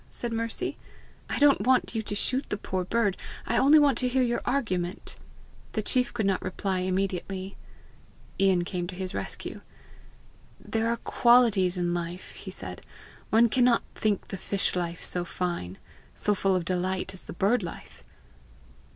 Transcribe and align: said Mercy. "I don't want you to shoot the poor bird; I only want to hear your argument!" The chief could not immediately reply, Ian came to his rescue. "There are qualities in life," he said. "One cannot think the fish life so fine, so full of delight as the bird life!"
said 0.09 0.33
Mercy. 0.33 0.79
"I 1.29 1.37
don't 1.37 1.61
want 1.61 1.93
you 1.93 2.01
to 2.01 2.15
shoot 2.15 2.49
the 2.49 2.57
poor 2.57 2.83
bird; 2.83 3.17
I 3.45 3.57
only 3.59 3.77
want 3.77 3.99
to 3.99 4.07
hear 4.07 4.23
your 4.23 4.41
argument!" 4.45 5.15
The 5.73 5.83
chief 5.83 6.11
could 6.11 6.25
not 6.25 6.41
immediately 6.65 7.55
reply, 8.39 8.43
Ian 8.47 8.63
came 8.63 8.87
to 8.87 8.95
his 8.95 9.13
rescue. 9.13 9.61
"There 10.59 10.89
are 10.89 10.97
qualities 10.97 11.77
in 11.77 11.93
life," 11.93 12.31
he 12.31 12.49
said. 12.49 12.81
"One 13.29 13.47
cannot 13.47 13.83
think 13.93 14.29
the 14.29 14.37
fish 14.37 14.75
life 14.75 15.03
so 15.03 15.23
fine, 15.23 15.77
so 16.15 16.33
full 16.33 16.55
of 16.55 16.65
delight 16.65 17.13
as 17.13 17.25
the 17.25 17.33
bird 17.33 17.61
life!" 17.61 18.03